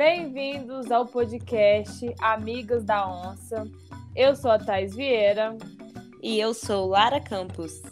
[0.00, 3.70] Bem-vindos ao podcast Amigas da Onça.
[4.16, 5.54] Eu sou a Thais Vieira.
[6.22, 7.82] E eu sou Lara Campos.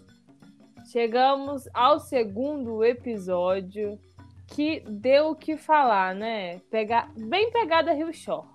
[0.91, 3.99] Chegamos ao segundo episódio
[4.47, 6.63] que deu o que falar, né?
[6.71, 7.11] Pega...
[7.15, 8.49] Bem pegada Rio Shore.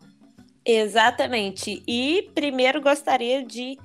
[0.65, 1.83] Exatamente.
[1.87, 3.77] E primeiro gostaria de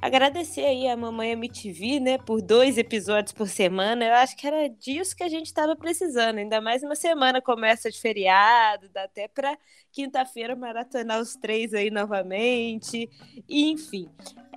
[0.00, 4.04] agradecer aí a mamãe MTV, né, por dois episódios por semana.
[4.04, 6.38] Eu acho que era disso que a gente estava precisando.
[6.38, 9.56] Ainda mais uma semana começa de feriado, dá até para
[9.92, 13.08] quinta-feira maratonar os três aí novamente.
[13.48, 14.08] E, enfim,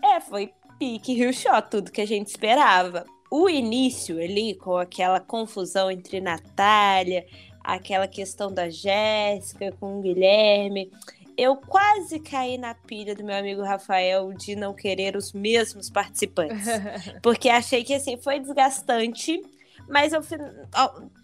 [0.04, 3.06] é, foi pique Rio Shot, tudo que a gente esperava.
[3.30, 7.26] O início ali, com aquela confusão entre Natália,
[7.64, 10.92] aquela questão da Jéssica com o Guilherme,
[11.38, 16.66] eu quase caí na pilha do meu amigo Rafael de não querer os mesmos participantes.
[17.22, 19.42] porque achei que assim foi desgastante.
[19.88, 20.22] Mas eu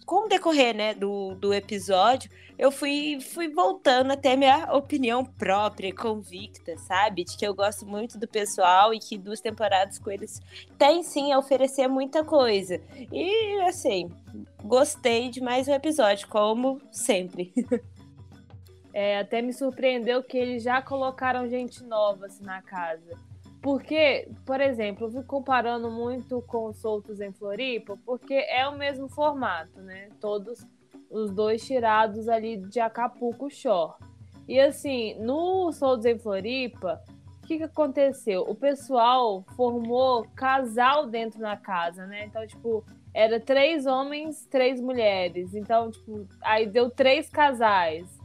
[0.04, 2.28] com o decorrer né, do, do episódio,
[2.58, 7.24] eu fui, fui voltando até minha opinião própria, convicta, sabe?
[7.24, 10.40] De que eu gosto muito do pessoal e que duas temporadas com eles
[10.76, 12.80] tem sim a oferecer muita coisa.
[13.12, 14.10] E assim,
[14.64, 17.52] gostei de mais um episódio, como sempre.
[18.92, 23.16] É, até me surpreendeu que eles já colocaram gente nova assim, na casa.
[23.62, 28.76] Porque, por exemplo, eu fico comparando muito com os Soltos em Floripa, porque é o
[28.76, 30.08] mesmo formato, né?
[30.18, 30.66] Todos
[31.10, 33.94] os dois tirados ali de Acapulco Shore.
[34.48, 37.02] E assim, no Soltos em Floripa,
[37.42, 38.42] o que, que aconteceu?
[38.48, 42.24] O pessoal formou casal dentro da casa, né?
[42.24, 45.54] Então, tipo, era três homens, três mulheres.
[45.54, 48.19] Então, tipo, aí deu três casais.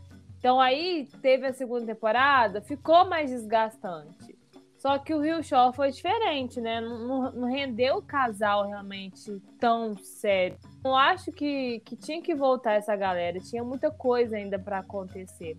[0.45, 4.37] Então aí teve a segunda temporada, ficou mais desgastante.
[4.77, 6.79] Só que o Rio Show foi diferente, né?
[6.79, 10.55] Não, não rendeu o casal realmente tão sério.
[10.83, 15.57] Eu acho que, que tinha que voltar essa galera, tinha muita coisa ainda para acontecer.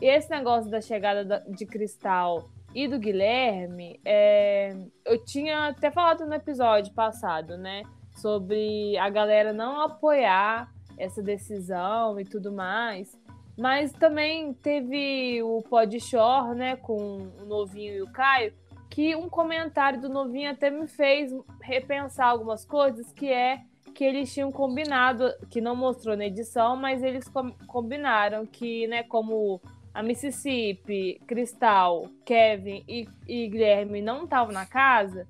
[0.00, 4.74] E esse negócio da chegada de Cristal e do Guilherme, é...
[5.04, 7.82] eu tinha até falado no episódio passado, né?
[8.16, 13.14] Sobre a galera não apoiar essa decisão e tudo mais.
[13.56, 18.54] Mas também teve o Pod Shore, né, com o Novinho e o Caio,
[18.90, 23.62] que um comentário do Novinho até me fez repensar algumas coisas, que é
[23.94, 29.02] que eles tinham combinado, que não mostrou na edição, mas eles com, combinaram que, né,
[29.02, 29.60] como
[29.92, 35.26] a Mississippi, Cristal, Kevin e, e Guilherme não estavam na casa,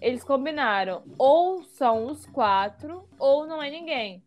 [0.00, 4.22] eles combinaram ou são os quatro ou não é ninguém.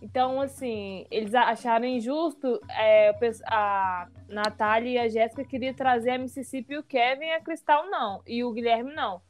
[0.00, 2.60] Então, assim, eles acharam injusto.
[2.70, 3.12] É,
[3.46, 7.90] a Natália e a Jéssica queriam trazer a Mississippi e o Kevin e a Cristal
[7.90, 8.22] não.
[8.26, 9.20] E o Guilherme não.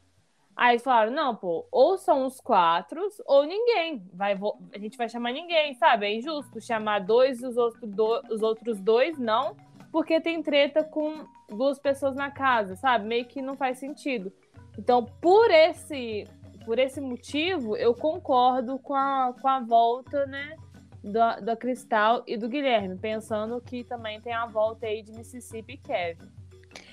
[0.59, 4.05] Aí falaram: não, pô, ou são os quatro, ou ninguém.
[4.13, 4.37] Vai,
[4.75, 6.07] a gente vai chamar ninguém, sabe?
[6.07, 9.57] É injusto chamar dois e os, outros do, os outros dois não,
[9.93, 13.07] porque tem treta com duas pessoas na casa, sabe?
[13.07, 14.33] Meio que não faz sentido.
[14.77, 16.25] Então, por esse
[16.69, 20.55] por esse motivo, eu concordo com a, com a volta, né?
[21.03, 25.75] Da, da Cristal e do Guilherme, pensando que também tem a volta aí de Mississippi
[25.75, 26.29] e Kevin.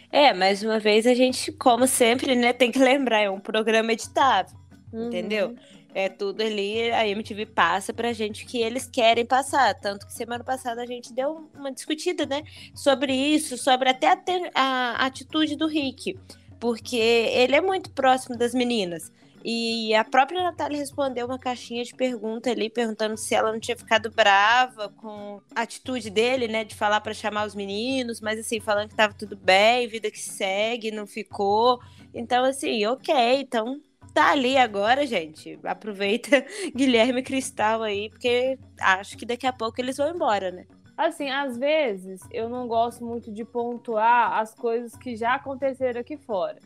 [0.10, 3.92] É, mais uma vez a gente, como sempre, né, tem que lembrar, é um programa
[3.92, 4.58] editável,
[4.94, 5.08] uhum.
[5.08, 5.56] entendeu?
[5.94, 9.74] É tudo ali, a MTV passa pra gente o que eles querem passar.
[9.74, 12.44] Tanto que semana passada a gente deu uma discutida, né,
[12.74, 14.18] sobre isso, sobre até
[14.54, 16.18] a, a atitude do Rick,
[16.62, 19.12] porque ele é muito próximo das meninas.
[19.48, 23.78] E a própria Natália respondeu uma caixinha de pergunta ali, perguntando se ela não tinha
[23.78, 28.60] ficado brava com a atitude dele, né, de falar para chamar os meninos, mas assim,
[28.60, 31.80] falando que tava tudo bem, vida que segue, não ficou.
[32.12, 33.80] Então, assim, ok, então
[34.16, 35.60] tá ali agora, gente.
[35.64, 36.44] Aproveita
[36.76, 40.66] Guilherme Cristal aí, porque acho que daqui a pouco eles vão embora, né?
[40.98, 46.18] Assim, às vezes eu não gosto muito de pontuar as coisas que já aconteceram aqui
[46.18, 46.58] fora.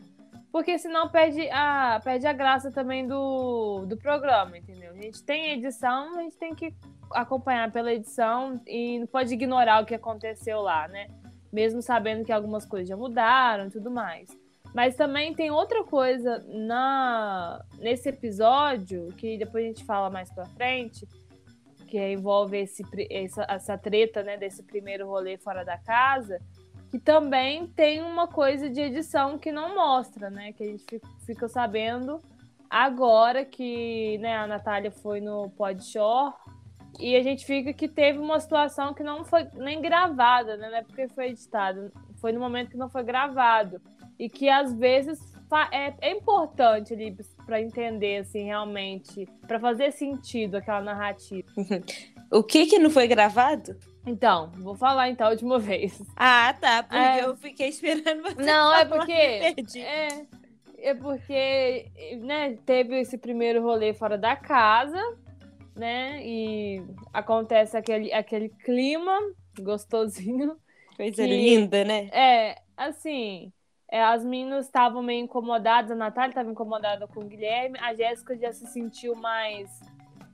[0.52, 4.90] Porque senão perde a, perde a graça também do, do programa, entendeu?
[4.90, 6.74] A gente tem edição, a gente tem que
[7.12, 11.08] acompanhar pela edição e não pode ignorar o que aconteceu lá, né?
[11.52, 14.28] Mesmo sabendo que algumas coisas já mudaram e tudo mais.
[14.74, 20.46] Mas também tem outra coisa na nesse episódio, que depois a gente fala mais pra
[20.46, 21.06] frente,
[21.88, 26.40] que envolve esse, essa, essa treta né, desse primeiro rolê fora da casa,
[26.90, 30.52] que também tem uma coisa de edição que não mostra, né?
[30.52, 32.20] Que a gente fica sabendo
[32.68, 36.34] agora que né, a Natália foi no Podshore
[36.98, 40.68] e a gente fica que teve uma situação que não foi nem gravada, né?
[40.68, 43.80] Não é porque foi editado, foi no momento que não foi gravado.
[44.18, 45.18] E que às vezes
[45.72, 47.16] é, é importante ali
[47.46, 51.48] para entender, assim, realmente, para fazer sentido aquela narrativa.
[52.30, 53.76] o que que não foi gravado?
[54.06, 56.00] Então, vou falar então a última vez.
[56.16, 56.82] Ah, tá.
[56.82, 57.24] Porque é...
[57.24, 58.42] eu fiquei esperando você.
[58.42, 59.12] Não, é porque.
[59.12, 60.26] É,
[60.78, 65.00] é porque, né, teve esse primeiro rolê fora da casa,
[65.76, 66.20] né?
[66.24, 66.82] E
[67.12, 69.18] acontece aquele, aquele clima
[69.60, 70.56] gostosinho.
[70.96, 72.08] Coisa que, linda, né?
[72.12, 73.52] É, assim.
[73.92, 78.38] É, as meninas estavam meio incomodadas, a Natália estava incomodada com o Guilherme, a Jéssica
[78.38, 79.68] já se sentiu mais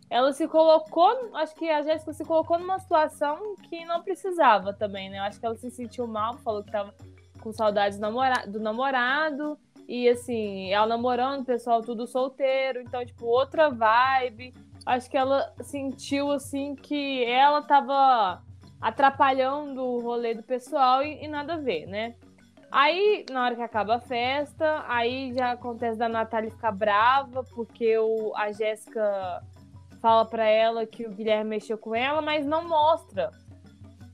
[0.08, 5.10] ela se colocou, acho que a Jéssica se colocou numa situação que não precisava também,
[5.10, 5.18] né?
[5.18, 6.94] Eu acho que ela se sentiu mal, falou que tava
[7.40, 9.58] com saudades do, namora do namorado,
[9.88, 14.52] e assim, ela namorando, pessoal tudo solteiro, então, tipo, outra vibe.
[14.84, 18.42] Acho que ela sentiu, assim, que ela tava
[18.80, 22.14] atrapalhando o rolê do pessoal e, e nada a ver, né?
[22.70, 27.96] Aí, na hora que acaba a festa, aí já acontece da Natália ficar brava, porque
[27.96, 29.42] o, a Jéssica
[30.06, 33.32] fala para ela que o Guilherme mexeu com ela, mas não mostra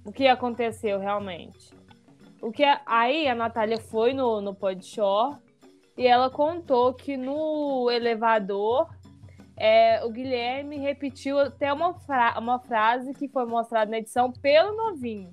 [0.06, 1.71] o que aconteceu realmente.
[2.41, 5.37] O que aí a Natália foi no, no Podshore
[5.94, 8.89] e ela contou que no elevador
[9.55, 14.75] é, o Guilherme repetiu até uma, fra uma frase que foi mostrada na edição pelo
[14.75, 15.31] novinho,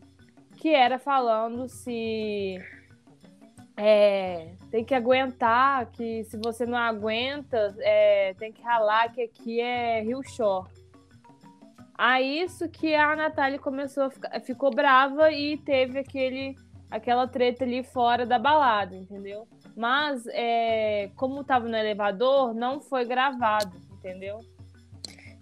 [0.58, 2.58] que era falando se
[3.82, 9.62] é, tem que aguentar, que se você não aguenta, é, tem que ralar, que aqui
[9.62, 10.68] é Rio Shore.
[11.98, 16.58] Aí isso que a Natália começou a ficar, ficou brava e teve aquele,
[16.92, 19.48] aquela treta ali fora da balada, entendeu?
[19.78, 24.42] Mas é, como estava no elevador, não foi gravado, entendeu?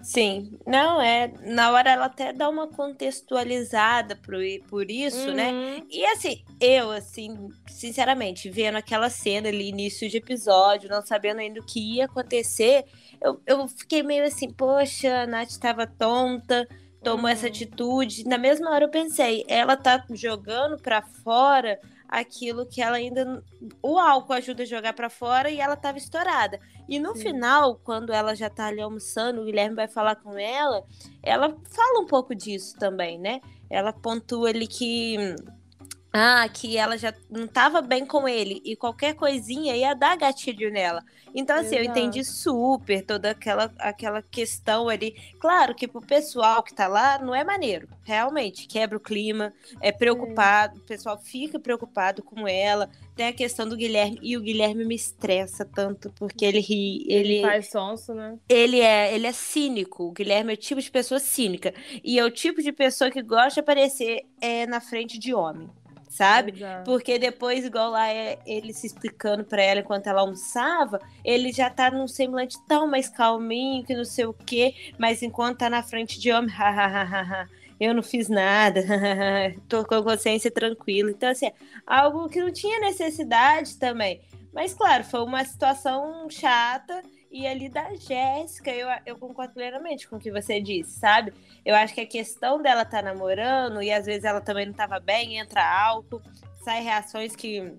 [0.02, 1.32] Sim, não é.
[1.42, 4.38] Na hora ela até dá uma contextualizada por,
[4.70, 5.52] por isso, né?
[5.52, 5.76] uhum.
[5.76, 5.84] né?
[5.90, 11.60] E assim, eu, assim, sinceramente, vendo aquela cena ali, início de episódio, não sabendo ainda
[11.60, 12.86] o que ia acontecer,
[13.22, 16.68] eu, eu fiquei meio assim, poxa, a Nath estava tonta,
[17.04, 17.28] tomou uhum.
[17.30, 18.26] essa atitude.
[18.26, 23.44] Na mesma hora eu pensei, ela tá jogando para fora aquilo que ela ainda.
[23.82, 26.60] O álcool ajuda a jogar para fora e ela tava estourada.
[26.88, 27.24] E no Sim.
[27.24, 30.84] final, quando ela já tá ali almoçando, o Guilherme vai falar com ela,
[31.22, 33.42] ela fala um pouco disso também, né?
[33.70, 35.18] Ela pontua ali que
[36.12, 40.72] ah, que ela já não estava bem com ele e qualquer coisinha ia dar gatilho
[40.72, 41.04] nela.
[41.36, 41.84] Então, assim, Exato.
[41.84, 45.16] eu entendi super toda aquela, aquela questão ali.
[45.40, 49.92] Claro que pro pessoal que tá lá não é maneiro, realmente, quebra o clima, é
[49.92, 50.80] preocupado, é.
[50.80, 52.90] o pessoal fica preocupado com ela.
[53.16, 57.36] Tem a questão do Guilherme, e o Guilherme me estressa tanto, porque ele ri, ele...
[57.36, 58.38] ele faz sonso, né?
[58.48, 62.24] Ele é, ele é cínico, o Guilherme é o tipo de pessoa cínica, e é
[62.24, 65.70] o tipo de pessoa que gosta de aparecer é, na frente de homem
[66.18, 66.54] sabe?
[66.56, 66.84] Exato.
[66.84, 71.70] Porque depois, igual lá é ele se explicando para ela enquanto ela almoçava, ele já
[71.70, 75.84] tá num semblante tão mais calminho que não sei o quê, mas enquanto tá na
[75.84, 77.48] frente de homem, hahaha.
[77.80, 78.84] eu não fiz nada,
[79.70, 81.12] tô com a consciência tranquila.
[81.12, 81.52] Então, assim,
[81.86, 84.20] algo que não tinha necessidade também.
[84.52, 90.16] Mas, claro, foi uma situação chata e ali da Jéssica, eu, eu concordo plenamente com
[90.16, 91.34] o que você disse, sabe?
[91.66, 95.00] Eu acho que a questão dela tá namorando e às vezes ela também não tava
[95.00, 96.22] bem, entra álcool,
[96.64, 97.74] sai reações que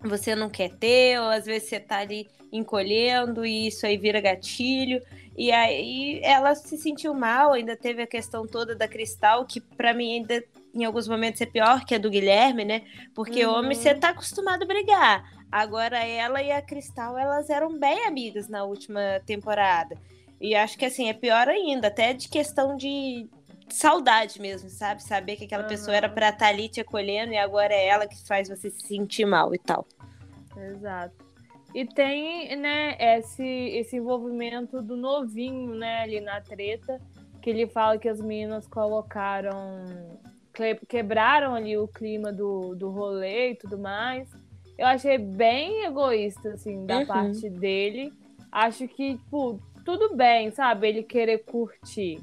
[0.00, 4.20] você não quer ter, ou às vezes você tá ali encolhendo e isso aí vira
[4.20, 5.02] gatilho.
[5.36, 9.92] E aí ela se sentiu mal, ainda teve a questão toda da Cristal, que para
[9.92, 10.42] mim ainda
[10.74, 12.82] em alguns momentos é pior que a do Guilherme, né?
[13.14, 13.54] Porque uhum.
[13.54, 15.35] homem você tá acostumado a brigar.
[15.50, 19.96] Agora ela e a Cristal, elas eram bem amigas na última temporada.
[20.40, 23.28] E acho que assim, é pior ainda, até de questão de
[23.68, 25.02] saudade mesmo, sabe?
[25.02, 25.68] Saber que aquela uhum.
[25.68, 28.86] pessoa era pra estar ali te acolhendo e agora é ela que faz você se
[28.86, 29.86] sentir mal e tal.
[30.56, 31.14] Exato.
[31.74, 37.00] E tem, né, esse, esse envolvimento do novinho, né, ali na treta,
[37.42, 39.84] que ele fala que as meninas colocaram,
[40.88, 44.28] quebraram ali o clima do, do rolê e tudo mais
[44.78, 47.06] eu achei bem egoísta, assim, da uhum.
[47.06, 48.12] parte dele.
[48.52, 50.88] Acho que, tipo, tudo bem, sabe?
[50.88, 52.20] Ele querer curtir,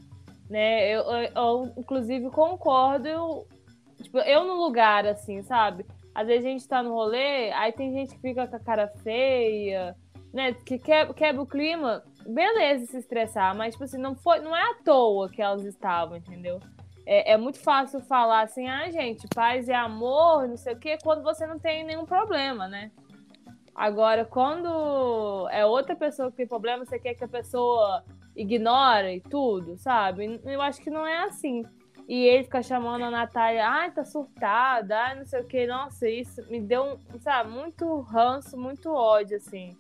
[0.50, 0.90] né?
[0.90, 3.08] Eu, eu, eu inclusive, concordo.
[3.08, 3.48] Eu,
[4.02, 5.86] tipo, eu no lugar, assim, sabe?
[6.14, 8.88] Às vezes a gente tá no rolê, aí tem gente que fica com a cara
[9.04, 9.96] feia,
[10.32, 10.54] né?
[10.54, 12.04] Que quebra, quebra o clima.
[12.26, 16.18] Beleza se estressar, mas, tipo assim, não, foi, não é à toa que elas estavam,
[16.18, 16.60] entendeu?
[17.06, 20.98] É, é, muito fácil falar assim, ah, gente, paz e amor, não sei o quê,
[21.02, 22.92] quando você não tem nenhum problema, né?
[23.76, 28.04] Agora, quando é outra pessoa que tem problema, você quer que a pessoa
[28.36, 30.40] ignore tudo, sabe?
[30.46, 31.64] Eu acho que não é assim.
[32.08, 35.66] E ele fica chamando a Natália, ai, tá surtada, ai, não sei o que.
[35.66, 39.76] Nossa, isso me deu, sabe, muito ranço, muito ódio, assim.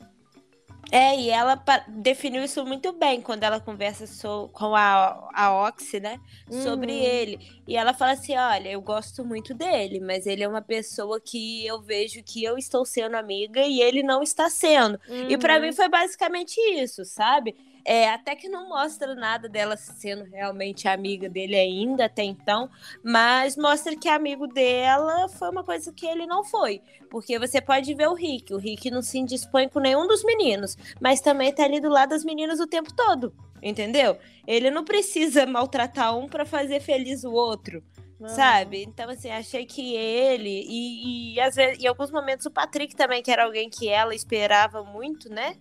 [0.93, 1.55] É, e ela
[1.88, 6.19] definiu isso muito bem quando ela conversa so, com a, a Oxy, né?
[6.47, 6.62] Uhum.
[6.62, 7.39] Sobre ele.
[7.67, 11.65] E ela fala assim: olha, eu gosto muito dele, mas ele é uma pessoa que
[11.65, 15.00] eu vejo que eu estou sendo amiga e ele não está sendo.
[15.09, 15.29] Uhum.
[15.31, 17.55] E para mim foi basicamente isso, sabe?
[17.85, 22.69] É, até que não mostra nada dela sendo realmente amiga dele ainda até então,
[23.03, 26.81] mas mostra que amigo dela foi uma coisa que ele não foi.
[27.09, 30.77] Porque você pode ver o Rick, o Rick não se indispõe com nenhum dos meninos,
[30.99, 34.17] mas também tá ali do lado das meninas o tempo todo, entendeu?
[34.47, 37.83] Ele não precisa maltratar um para fazer feliz o outro.
[38.25, 38.83] Sabe?
[38.83, 43.21] Então, assim, achei que ele e, e às vezes, em alguns momentos o Patrick também,
[43.21, 45.57] que era alguém que ela esperava muito, né?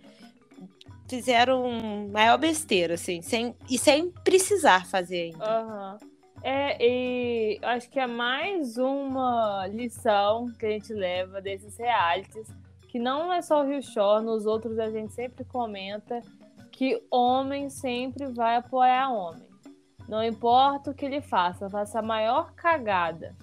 [1.07, 5.61] Fizeram maior besteira, assim, sem, e sem precisar fazer ainda.
[5.61, 6.13] Uhum.
[6.43, 12.47] É, e acho que é mais uma lição que a gente leva desses realities,
[12.89, 16.19] que não é só o Rio Shore, nos outros a gente sempre comenta
[16.71, 19.47] que homem sempre vai apoiar homem.
[20.07, 23.35] Não importa o que ele faça, faça a maior cagada.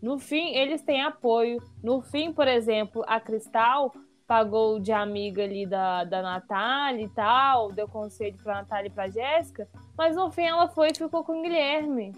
[0.00, 1.62] No fim, eles têm apoio.
[1.82, 3.92] No fim, por exemplo, a Cristal
[4.26, 9.08] pagou de amiga ali da, da Natália e tal, deu conselho pra Natália e pra
[9.08, 12.12] Jéssica, mas no fim ela foi e ficou com o Guilherme.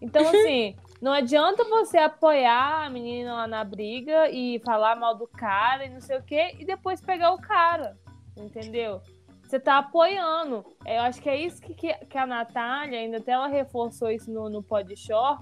[0.00, 5.26] Então, assim, não adianta você apoiar a menina lá na briga e falar mal do
[5.26, 7.96] cara e não sei o quê, e depois pegar o cara,
[8.36, 9.00] entendeu?
[9.42, 10.64] Você tá apoiando.
[10.86, 14.50] Eu acho que é isso que, que a Natália, ainda até ela reforçou isso no,
[14.50, 15.38] no Podshore,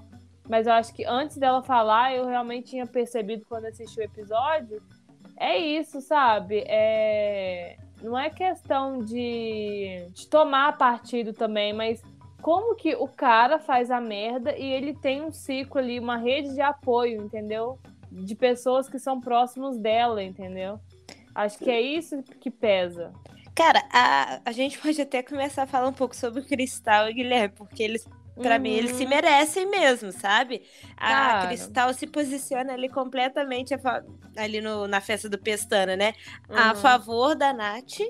[0.48, 4.82] mas eu acho que antes dela falar, eu realmente tinha percebido quando assisti o episódio,
[5.42, 6.64] é isso, sabe?
[6.66, 7.76] É...
[8.02, 10.06] Não é questão de...
[10.12, 12.02] de tomar partido também, mas
[12.40, 16.54] como que o cara faz a merda e ele tem um ciclo ali, uma rede
[16.54, 17.78] de apoio, entendeu?
[18.10, 20.80] De pessoas que são próximos dela, entendeu?
[21.34, 23.12] Acho que é isso que pesa.
[23.54, 27.14] Cara, a, a gente pode até começar a falar um pouco sobre o Cristal e
[27.14, 28.06] Guilherme, porque eles
[28.40, 28.62] Pra uhum.
[28.62, 29.10] mim, eles se uhum.
[29.10, 30.62] merecem mesmo, sabe?
[30.96, 33.74] A Cristal se posiciona ali completamente
[34.36, 36.14] ali no, na festa do Pestana, né?
[36.48, 36.56] Uhum.
[36.56, 38.00] A favor da Nath.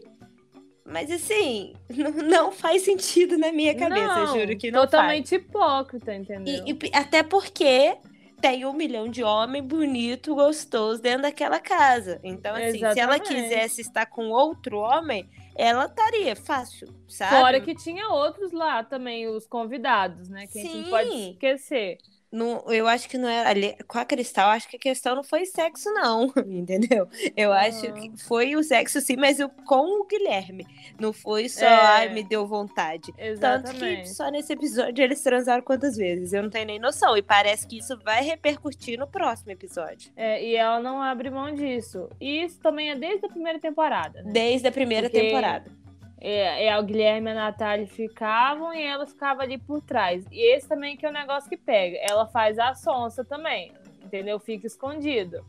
[0.84, 1.74] Mas assim,
[2.24, 5.42] não faz sentido na minha cabeça, não, juro que não Totalmente faz.
[5.42, 6.64] hipócrita, entendeu?
[6.66, 7.96] E, e, até porque
[8.40, 12.18] tem um milhão de homem bonito, gostoso dentro daquela casa.
[12.24, 12.94] Então, assim, Exatamente.
[12.94, 17.37] se ela quisesse estar com outro homem, ela estaria fácil, sabe?
[17.37, 20.47] Fora que tinha outros lá também, os convidados, né?
[20.47, 20.61] Que Sim.
[20.61, 21.99] a gente não pode esquecer.
[22.32, 25.22] Não, eu acho que não é ali com a Cristal, acho que a questão não
[25.22, 27.06] foi sexo não, entendeu?
[27.36, 27.56] Eu uhum.
[27.56, 30.66] acho que foi o sexo sim, mas eu, com o Guilherme,
[30.98, 31.68] não foi só, é.
[31.68, 33.12] ai, me deu vontade.
[33.18, 33.78] Exatamente.
[33.78, 37.22] Tanto que só nesse episódio eles transaram quantas vezes, eu não tenho nem noção, e
[37.22, 40.10] parece que isso vai repercutir no próximo episódio.
[40.16, 42.08] É, e ela não abre mão disso.
[42.18, 44.32] E isso também é desde a primeira temporada, né?
[44.32, 45.26] Desde a primeira Porque...
[45.26, 45.81] temporada.
[46.24, 50.24] É, é, o Guilherme e a Natália ficavam e ela ficava ali por trás.
[50.30, 51.98] E esse também que é o negócio que pega.
[52.00, 53.72] Ela faz a sonsa também,
[54.04, 54.38] entendeu?
[54.38, 55.44] Fica escondido.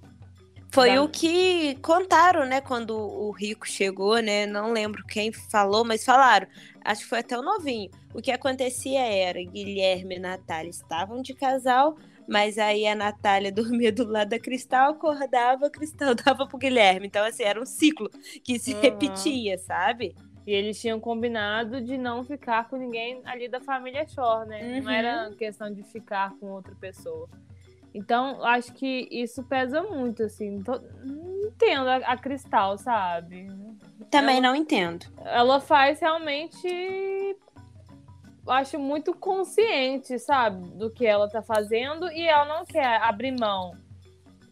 [0.71, 4.47] Foi o que contaram, né, quando o Rico chegou, né?
[4.47, 6.47] Não lembro quem falou, mas falaram.
[6.83, 7.91] Acho que foi até o novinho.
[8.11, 11.95] O que acontecia era Guilherme e Natália estavam de casal,
[12.27, 17.05] mas aí a Natália dormia do lado da Cristal, acordava, Cristal dava pro Guilherme.
[17.05, 18.09] Então, assim, era um ciclo
[18.43, 18.81] que se uhum.
[18.81, 20.15] repetia, sabe?
[20.45, 24.61] E eles tinham combinado de não ficar com ninguém ali da família Shore, né?
[24.61, 24.83] Uhum.
[24.83, 25.35] Não era uhum.
[25.35, 27.29] questão de ficar com outra pessoa.
[27.93, 30.61] Então, acho que isso pesa muito, assim.
[30.63, 30.79] Tô...
[31.03, 33.47] Não entendo a, a Cristal, sabe?
[34.09, 35.05] Também ela, não entendo.
[35.23, 36.67] Ela faz realmente.
[38.45, 40.67] Acho muito consciente, sabe?
[40.71, 43.77] Do que ela tá fazendo e ela não quer abrir mão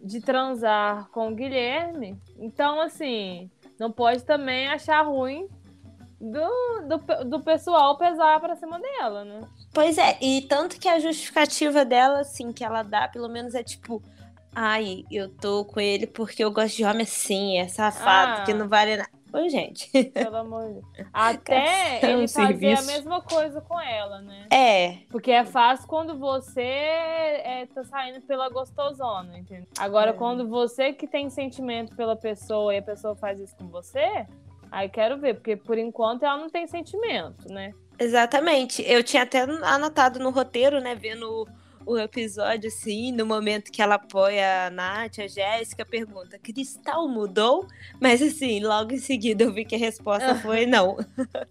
[0.01, 2.17] de transar com o Guilherme.
[2.37, 5.49] Então, assim, não pode também achar ruim
[6.21, 9.41] do, do, do pessoal pesar pra cima dela, né?
[9.73, 13.63] Pois é, e tanto que a justificativa dela, assim, que ela dá, pelo menos é
[13.63, 14.01] tipo.
[14.53, 18.43] Ai, eu tô com ele porque eu gosto de homem assim, é safado, ah.
[18.43, 19.09] que não vale nada.
[19.33, 19.89] Oi, gente.
[20.11, 21.07] Pelo amor de Deus.
[21.13, 22.83] Até ele fazer serviço.
[22.83, 24.47] a mesma coisa com ela, né?
[24.51, 24.97] É.
[25.09, 29.67] Porque é fácil quando você é, tá saindo pela gostosona, entendeu?
[29.79, 30.13] Agora, é.
[30.13, 34.27] quando você que tem sentimento pela pessoa e a pessoa faz isso com você,
[34.71, 37.73] Aí quero ver, porque por enquanto ela não tem sentimento, né?
[37.99, 38.81] Exatamente.
[38.87, 41.45] Eu tinha até anotado no roteiro, né, vendo
[41.85, 47.67] o, episódio, assim, no momento que ela apoia a Nath, a Jéssica, pergunta: Cristal mudou?
[47.99, 50.97] Mas, assim, logo em seguida eu vi que a resposta foi não.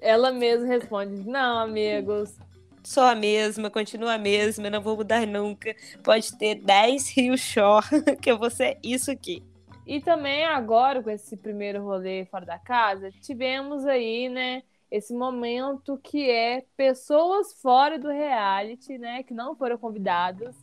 [0.00, 2.34] ela mesma responde: não, amigos.
[2.82, 5.76] Sou a mesma, continua a mesma, não vou mudar nunca.
[6.02, 7.84] Pode ter 10 Rio Shore,
[8.22, 9.42] que eu vou ser isso aqui.
[9.86, 15.98] E também agora, com esse primeiro rolê fora da casa, tivemos aí, né, esse momento
[16.02, 20.54] que é pessoas fora do reality, né, que não foram convidadas,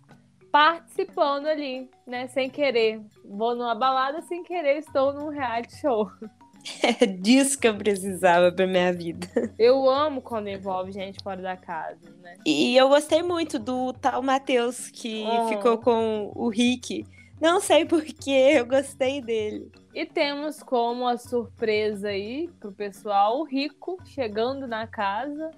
[0.52, 3.02] participando ali, né, sem querer.
[3.24, 6.10] Vou numa balada sem querer, estou num reality show.
[6.84, 9.28] É disso que eu precisava pra minha vida.
[9.58, 12.36] Eu amo quando envolve gente fora da casa, né?
[12.46, 15.48] E eu gostei muito do tal Matheus, que oh.
[15.48, 17.06] ficou com o Rick.
[17.40, 19.72] Não sei porquê, eu gostei dele.
[19.94, 25.52] E temos como a surpresa aí pro pessoal o Rico chegando na casa.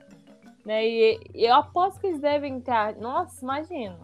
[0.65, 0.87] Né?
[0.87, 2.95] E eu aposto que eles devem estar.
[2.95, 3.97] Nossa, imagina.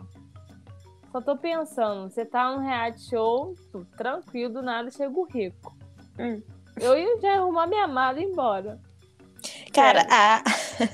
[1.12, 3.55] Só tô pensando, você tá num reality show,
[3.96, 5.74] tranquilo, do nada chega o Rico.
[6.20, 6.41] Hum.
[6.77, 8.79] Eu ia já arrumar minha mala e ir embora.
[9.74, 10.44] Cara, a...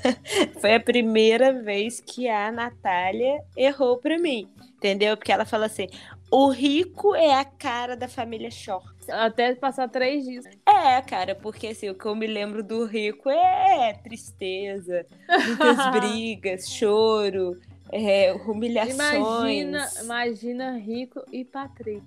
[0.60, 4.48] foi a primeira vez que a Natália errou pra mim.
[4.76, 5.16] Entendeu?
[5.16, 5.88] Porque ela fala assim:
[6.32, 8.88] o rico é a cara da família Short.
[9.10, 10.46] Até passar três dias.
[10.66, 16.70] É, cara, porque assim, o que eu me lembro do rico é tristeza, muitas brigas,
[16.70, 17.60] choro,
[17.92, 18.94] é, humilhações.
[18.94, 22.06] Imagina, imagina Rico e Patrick,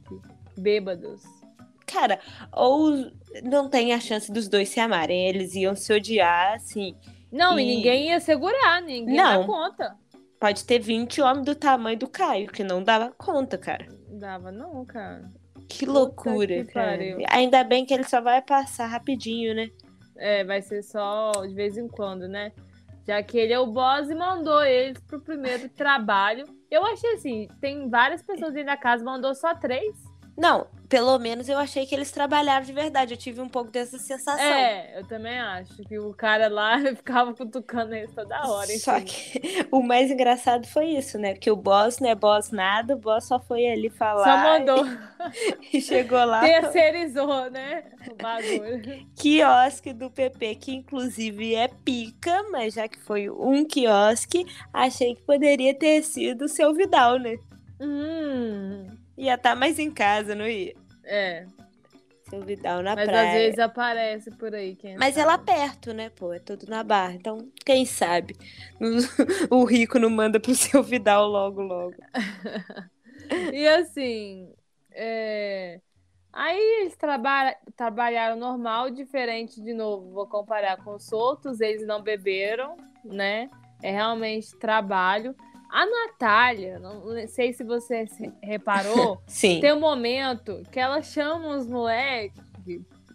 [0.57, 1.21] bêbados.
[1.85, 2.19] Cara,
[2.51, 3.11] ou
[3.43, 6.95] não tem a chance dos dois se amarem, eles iam se odiar, assim.
[7.31, 9.41] Não, e, e ninguém ia segurar, ninguém não.
[9.41, 9.95] dá conta.
[10.39, 13.87] Pode ter 20 homens do tamanho do Caio, que não dava conta, cara.
[14.19, 15.29] Dava não, cara.
[15.67, 17.01] Que loucura, que cara.
[17.29, 19.69] Ainda bem que ele só vai passar rapidinho, né?
[20.15, 22.51] É, vai ser só de vez em quando, né?
[23.05, 26.45] Já que ele é o boss e mandou eles pro primeiro trabalho.
[26.71, 29.95] Eu achei assim, tem várias pessoas dentro da casa, mandou só três.
[30.37, 33.13] Não, pelo menos eu achei que eles trabalharam de verdade.
[33.13, 34.43] Eu tive um pouco dessa sensação.
[34.45, 38.65] É, eu também acho que o cara lá ficava cutucando eles toda hora.
[38.65, 38.79] Enfim.
[38.79, 41.33] Só que o mais engraçado foi isso, né?
[41.33, 44.23] Que o boss não é boss nada, o boss só foi ali falar.
[44.23, 44.85] Só mandou.
[45.71, 46.41] E, e chegou lá.
[46.41, 47.83] Terceirizou, né?
[48.11, 49.07] O bagulho.
[49.15, 55.21] quiosque do PP, que inclusive é pica, mas já que foi um quiosque, achei que
[55.23, 57.37] poderia ter sido o seu Vidal, né?
[57.79, 58.94] Hum.
[59.17, 60.75] Ia estar tá mais em casa, não ia?
[61.03, 61.45] É.
[62.29, 63.23] Seu Vidal na Mas praia.
[63.23, 64.75] Mas às vezes aparece por aí.
[64.75, 65.21] Quem Mas sabe.
[65.21, 66.33] é lá perto, né, pô?
[66.33, 67.13] É tudo na barra.
[67.13, 68.35] Então, quem sabe?
[69.49, 71.95] o rico não manda pro seu Vidal logo, logo.
[73.53, 74.51] e assim.
[74.91, 75.79] É...
[76.33, 80.11] Aí eles traba trabalharam normal, diferente de novo.
[80.11, 82.75] Vou comparar com os outros, eles não beberam,
[83.05, 83.49] né?
[83.81, 85.35] É realmente trabalho.
[85.69, 88.05] A Natália, não sei se você
[88.41, 92.43] reparou, tem um momento que ela chama os moleques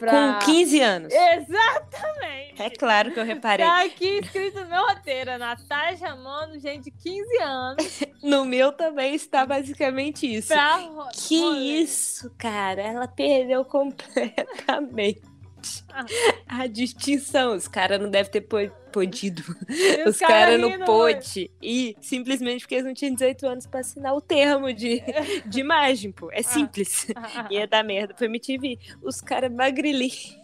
[0.00, 0.38] Pra...
[0.40, 1.12] Com 15 anos.
[1.12, 2.62] Exatamente.
[2.62, 3.66] É claro que eu reparei.
[3.66, 5.30] Tá aqui escrito no meu roteiro.
[5.32, 8.00] A Natália chamando gente de 15 anos.
[8.22, 10.48] no meu também está basicamente isso.
[10.48, 10.80] Pra...
[11.12, 11.36] Que
[11.82, 12.80] isso, cara.
[12.80, 15.20] Ela perdeu completamente
[16.46, 17.54] a distinção.
[17.54, 18.40] Os caras não devem ter
[18.92, 19.42] podido.
[20.06, 21.50] Os caras cara não pôde.
[21.62, 25.02] E simplesmente porque eles não tinham 18 anos pra assinar o termo de,
[25.46, 26.30] de imagem, pô.
[26.32, 26.42] É ah.
[26.42, 27.06] simples.
[27.50, 28.78] Ia dar merda pra MTV.
[29.02, 30.38] Os caras magrilinhos.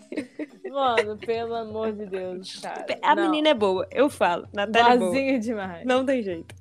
[0.71, 2.87] Mano, pelo amor de Deus, cara.
[3.03, 3.25] A não.
[3.25, 4.49] menina é boa, eu falo.
[4.53, 5.39] Natália é boa.
[5.39, 5.85] demais.
[5.85, 6.55] Não tem jeito.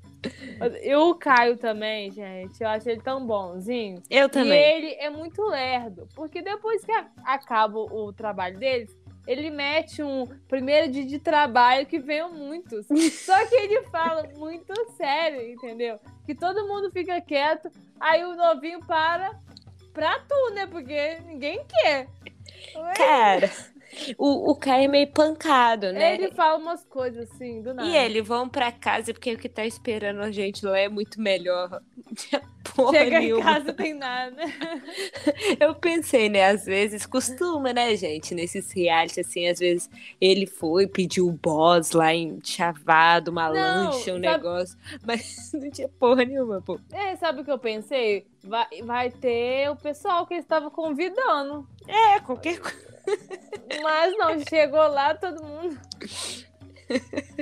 [0.84, 4.02] E o Caio também, gente, eu acho ele tão bonzinho.
[4.10, 4.54] Eu também.
[4.54, 6.92] E ele é muito lerdo, porque depois que
[7.26, 8.96] acaba o trabalho deles,
[9.28, 12.86] ele mete um primeiro dia de trabalho que veio muitos.
[13.26, 16.00] Só que ele fala muito sério, entendeu?
[16.26, 19.32] Que todo mundo fica quieto, aí o novinho para
[19.94, 20.68] pra tu, né?
[20.68, 22.08] Porque ninguém quer.
[22.96, 23.50] Cara,
[24.18, 26.16] o, o Kai é meio pancado, né?
[26.16, 27.88] Ele fala umas coisas assim, do nada.
[27.88, 31.22] E ele, vão pra casa porque o que tá esperando a gente lá é muito
[31.22, 31.82] melhor.
[32.74, 33.42] Porra Chega nenhuma.
[33.42, 34.42] em casa tem nada.
[35.60, 36.46] Eu pensei, né?
[36.48, 38.34] Às vezes costuma, né, gente?
[38.34, 43.92] Nesses reality, assim, às vezes ele foi, pediu o boss lá em chavado, uma não,
[43.92, 44.20] lancha, um sabe...
[44.20, 44.78] negócio.
[45.06, 46.80] Mas não tinha porra nenhuma, pô.
[46.92, 48.26] É, sabe o que eu pensei?
[48.44, 51.68] Vai, vai ter o pessoal que eles estavam convidando.
[51.88, 52.86] É, qualquer coisa.
[53.82, 55.80] Mas não, chegou lá, todo mundo.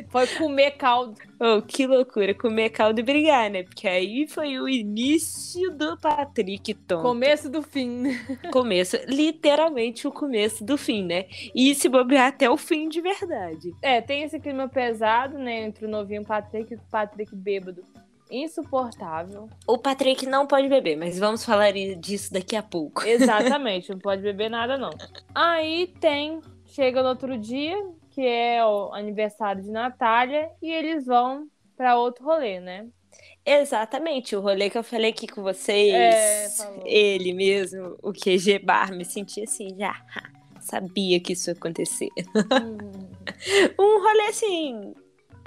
[0.10, 1.16] Foi comer caldo.
[1.40, 3.64] Oh, que loucura, comer caldo e brigar, né?
[3.64, 7.02] Porque aí foi o início do Patrick Tom.
[7.02, 8.18] Começo do fim.
[8.52, 11.26] Começo, literalmente o começo do fim, né?
[11.54, 13.74] E se bobear até o fim de verdade.
[13.82, 15.64] É, tem esse clima pesado, né?
[15.64, 17.84] Entre o novinho Patrick e o Patrick bêbado
[18.32, 19.48] insuportável.
[19.68, 23.06] O Patrick não pode beber, mas vamos falar disso daqui a pouco.
[23.06, 24.90] Exatamente, não pode beber nada não.
[25.36, 27.78] Aí tem, chega no outro dia,
[28.14, 32.88] que é o aniversário de Natália, e eles vão para outro rolê, né?
[33.46, 38.94] Exatamente, o rolê que eu falei aqui com vocês, É, ele mesmo, o QG Bar,
[38.94, 39.94] me senti assim, já
[40.62, 42.08] sabia que isso ia acontecer.
[42.62, 42.78] Hum.
[43.78, 44.94] Um rolê assim,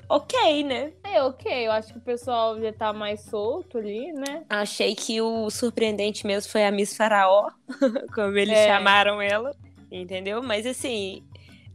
[0.09, 0.93] ok, né?
[1.05, 1.67] É, ok.
[1.67, 4.45] Eu acho que o pessoal já tá mais solto ali, né?
[4.51, 7.49] Achei que o surpreendente mesmo foi a Miss Faraó,
[8.15, 8.67] como eles É.
[8.67, 9.57] chamaram ela,
[9.91, 10.43] entendeu?
[10.43, 11.25] Mas assim,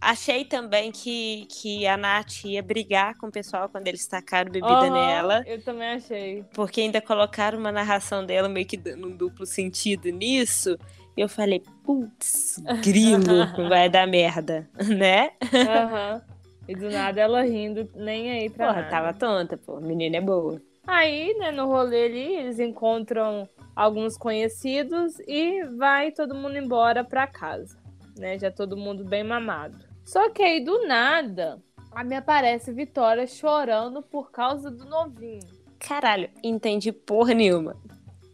[0.02, 4.74] achei também que, que a Nath ia brigar com o pessoal quando eles tacaram bebida
[4.88, 5.44] Aham, nela.
[5.46, 6.44] Eu também achei.
[6.54, 10.78] porque ainda colocaram uma narração dela meio que dando um duplo sentido nisso.
[11.16, 15.32] E eu falei, putz, grilo, vai dar merda, né?
[15.54, 16.22] Aham.
[16.68, 18.90] E do nada ela rindo, nem aí pra Porra, nada.
[18.90, 20.62] tava tonta, pô, menina é boa.
[20.88, 27.28] Aí, né, no rolê ali, eles encontram alguns conhecidos e vai todo mundo embora pra
[27.28, 27.78] casa,
[28.18, 28.38] né?
[28.40, 29.91] Já todo mundo bem mamado.
[30.04, 31.62] Só que aí, do nada,
[31.92, 35.48] a me aparece Vitória chorando por causa do novinho.
[35.80, 37.76] Caralho, entendi porra nenhuma.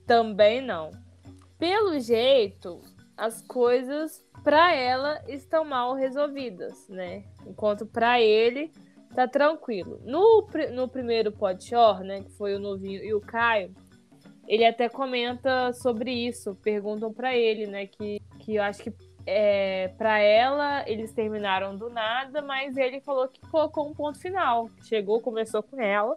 [0.06, 0.92] Também não.
[1.58, 2.82] Pelo jeito,
[3.16, 7.24] as coisas pra ela estão mal resolvidas, né?
[7.46, 8.72] Enquanto pra ele
[9.14, 10.00] tá tranquilo.
[10.06, 13.74] No, no primeiro podshore, né, que foi o novinho e o Caio,
[14.48, 18.92] ele até comenta sobre isso, perguntam pra ele, né, que, que eu acho que
[19.28, 24.70] é, para ela eles terminaram do nada, mas ele falou que colocou um ponto final.
[24.84, 26.16] Chegou, conversou com ela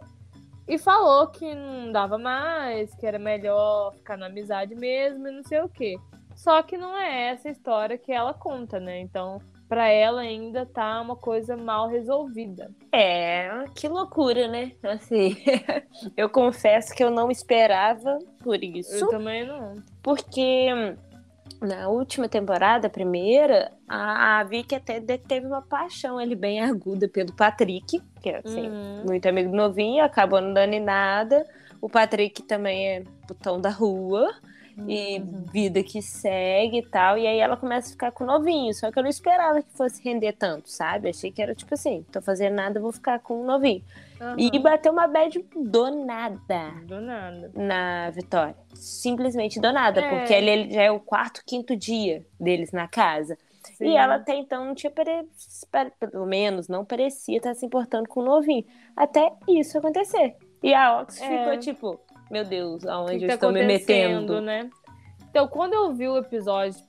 [0.65, 5.43] e falou que não dava mais, que era melhor ficar na amizade mesmo e não
[5.43, 5.97] sei o quê.
[6.37, 9.01] Só que não é essa história que ela conta, né?
[9.01, 12.71] Então, pra ela ainda tá uma coisa mal resolvida.
[12.93, 14.71] É, que loucura, né?
[14.83, 15.35] Assim,
[16.15, 18.95] eu confesso que eu não esperava por isso.
[18.95, 19.83] Eu também não.
[20.01, 20.95] Porque
[21.61, 27.07] na última temporada, a primeira, a, a Vicky até teve uma paixão ali bem aguda
[27.07, 29.03] pelo Patrick, que é assim, Uhum.
[29.05, 31.45] muito amigo novinho, acabou não dando em nada.
[31.79, 34.27] O Patrick também é putão da rua.
[34.87, 35.45] E Uhum.
[35.53, 37.15] vida que segue e tal.
[37.17, 38.73] E aí ela começa a ficar com o novinho.
[38.73, 41.09] Só que eu não esperava que fosse render tanto, sabe?
[41.09, 43.83] Achei que era tipo assim: tô fazendo nada, vou ficar com o novinho.
[44.21, 44.35] Aham.
[44.37, 47.51] E bateu uma bad do nada Do nada.
[47.55, 48.55] na Vitória.
[48.75, 50.09] Simplesmente do nada, É.
[50.09, 53.35] porque ele, já é o quarto, quinto dia deles na casa.
[53.63, 53.89] Sim.
[53.89, 55.27] E ela até então não tinha, pare...
[55.99, 58.65] pelo menos, não parecia estar se importando com o novinho.
[58.95, 60.35] Até isso acontecer.
[60.61, 61.27] E a Ox É.
[61.27, 64.39] ficou tipo, meu Deus, aonde que eu tá estou me metendo?
[64.39, 64.69] né?
[65.29, 66.79] Então, quando eu vi o episódio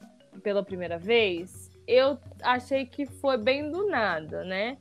[0.42, 4.76] pela primeira vez, eu achei que foi bem do nada, né?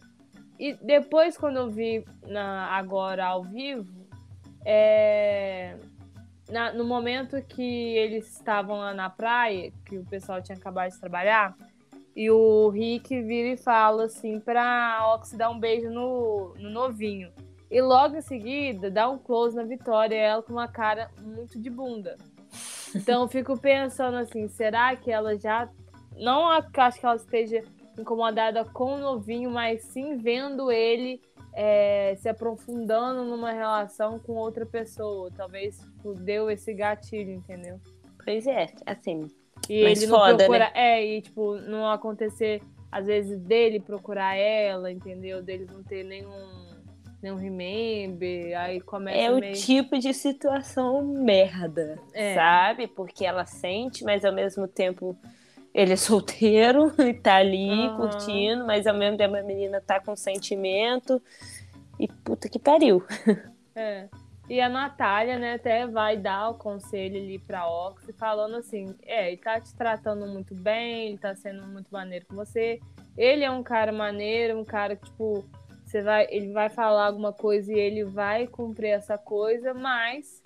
[0.61, 3.91] E depois, quando eu vi na, agora ao vivo,
[4.63, 5.75] é,
[6.47, 10.99] na- no momento que eles estavam lá na praia, que o pessoal tinha acabado de
[10.99, 11.55] trabalhar,
[12.15, 17.31] e o Rick vira e fala assim pra Ox dar um beijo no, no novinho.
[17.71, 21.71] E logo em seguida dá um close na Vitória, ela com uma cara muito de
[21.71, 22.17] bunda.
[22.93, 25.67] Então eu fico pensando assim, será que ela já.
[26.17, 27.63] Não acho que ela esteja
[27.97, 31.21] incomodada com o novinho, mas sim vendo ele
[31.53, 35.29] é, se aprofundando numa relação com outra pessoa.
[35.35, 37.79] Talvez tipo, deu esse gatilho, entendeu?
[38.23, 39.27] Pois é, assim,
[39.69, 40.37] E ele não foda, né?
[40.37, 40.71] procura.
[40.73, 45.41] É, e tipo, não acontecer, às vezes, dele procurar ela, entendeu?
[45.41, 46.71] Deles não ter nenhum.
[47.21, 49.53] Nenhum remember, aí começa é o meio...
[49.53, 52.33] tipo de situação merda, É.
[52.33, 52.87] sabe?
[52.87, 55.15] Porque ela sente, mas ao mesmo tempo
[55.73, 57.95] ele é solteiro e tá ali Aham.
[57.95, 61.21] curtindo, mas ao mesmo tempo a menina tá com sentimento.
[61.99, 63.03] E puta que pariu.
[63.73, 64.09] É.
[64.49, 69.29] E a Natália, né, até vai dar o conselho ali pra Ox, falando assim: é,
[69.29, 72.81] ele tá te tratando muito bem, ele tá sendo muito maneiro com você.
[73.17, 75.45] Ele é um cara maneiro, um cara que, tipo,
[75.85, 80.43] você vai, ele vai falar alguma coisa e ele vai cumprir essa coisa, mas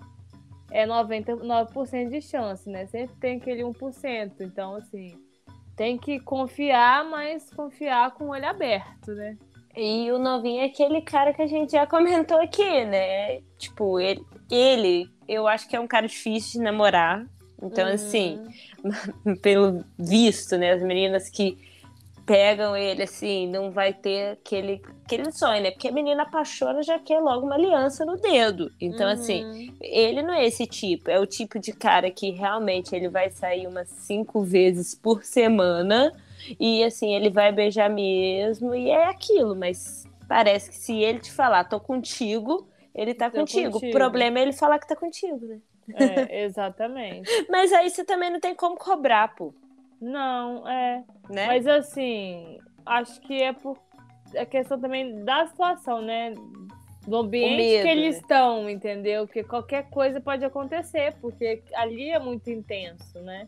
[0.71, 2.85] é 99% de chance, né?
[2.87, 4.31] Sempre tem aquele 1%.
[4.41, 5.17] Então, assim,
[5.75, 9.37] tem que confiar, mas confiar com o olho aberto, né?
[9.75, 13.41] E o novinho é aquele cara que a gente já comentou aqui, né?
[13.57, 17.25] Tipo, ele, ele eu acho que é um cara difícil de namorar.
[17.61, 17.93] Então, Uhum.
[17.93, 18.39] assim,
[19.41, 20.71] pelo visto, né?
[20.73, 21.57] As meninas que
[22.25, 25.71] pegam ele, assim, não vai ter aquele, aquele sonho, né?
[25.71, 28.71] Porque a menina apaixona já quer logo uma aliança no dedo.
[28.81, 29.75] Então, assim, Uhum.
[29.81, 31.09] ele não é esse tipo.
[31.11, 36.11] É o tipo de cara que realmente ele vai sair umas cinco vezes por semana.
[36.59, 38.73] E, assim, ele vai beijar mesmo.
[38.73, 43.71] E é aquilo, mas parece que se ele te falar, tô contigo, ele tá contigo.
[43.71, 43.87] contigo.
[43.89, 45.59] O problema é ele falar que tá contigo, né?
[45.93, 47.29] É, exatamente.
[47.49, 49.53] Mas aí você também não tem como cobrar, pô.
[50.01, 51.03] Não, é.
[51.29, 51.47] Né?
[51.47, 53.77] Mas assim, acho que é por.
[54.33, 56.33] É questão também da situação, né?
[57.07, 58.21] do ambiente medo, que eles né?
[58.21, 59.27] estão, entendeu?
[59.27, 63.47] Que qualquer coisa pode acontecer, porque ali é muito intenso, né?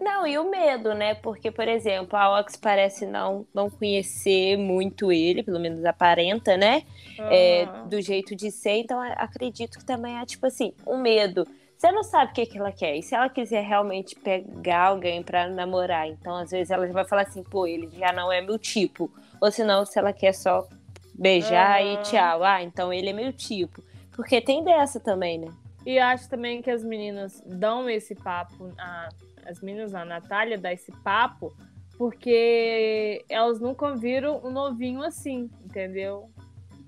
[0.00, 1.14] Não, e o medo, né?
[1.14, 6.82] Porque, por exemplo, a Ox parece não, não conhecer muito ele, pelo menos aparenta, né?
[7.18, 7.28] Uhum.
[7.30, 11.46] É, do jeito de ser, então acredito que também é tipo assim, o um medo.
[11.76, 12.96] Você não sabe o que, que ela quer.
[12.96, 17.22] E se ela quiser realmente pegar alguém para namorar, então às vezes ela vai falar
[17.22, 19.10] assim, pô, ele já não é meu tipo.
[19.40, 20.66] Ou senão, se ela quer só
[21.14, 21.92] beijar uhum.
[21.92, 22.42] e tchau.
[22.42, 23.82] Ah, então ele é meu tipo.
[24.12, 25.48] Porque tem dessa também, né?
[25.84, 29.08] E acho também que as meninas dão esse papo, a,
[29.46, 31.54] as meninas, a Natália dá esse papo,
[31.96, 36.28] porque elas nunca viram um novinho assim, entendeu?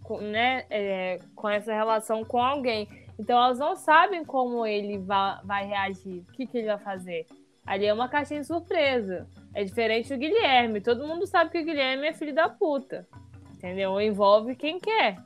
[0.02, 2.88] Com, né, é, com essa relação com alguém.
[3.18, 7.26] Então elas não sabem como ele vai, vai reagir, o que, que ele vai fazer.
[7.66, 9.28] Ali é uma caixinha de surpresa.
[9.54, 10.80] É diferente do Guilherme.
[10.80, 13.06] Todo mundo sabe que o Guilherme é filho da puta.
[13.52, 14.00] Entendeu?
[14.00, 15.16] Envolve quem quer.